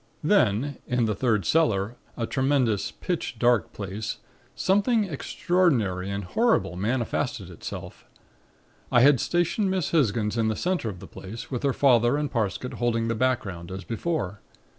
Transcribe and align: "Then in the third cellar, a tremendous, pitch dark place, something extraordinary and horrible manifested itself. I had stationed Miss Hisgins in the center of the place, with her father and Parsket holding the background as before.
"Then 0.23 0.77
in 0.87 1.05
the 1.05 1.13
third 1.13 1.45
cellar, 1.45 1.95
a 2.17 2.25
tremendous, 2.25 2.89
pitch 2.89 3.35
dark 3.37 3.71
place, 3.71 4.17
something 4.55 5.03
extraordinary 5.03 6.09
and 6.09 6.23
horrible 6.23 6.75
manifested 6.75 7.51
itself. 7.51 8.07
I 8.91 9.01
had 9.01 9.19
stationed 9.19 9.69
Miss 9.69 9.91
Hisgins 9.91 10.39
in 10.39 10.47
the 10.47 10.55
center 10.55 10.89
of 10.89 11.01
the 11.01 11.07
place, 11.07 11.51
with 11.51 11.61
her 11.61 11.71
father 11.71 12.17
and 12.17 12.31
Parsket 12.31 12.73
holding 12.73 13.09
the 13.09 13.13
background 13.15 13.69
as 13.71 13.83
before. 13.83 14.41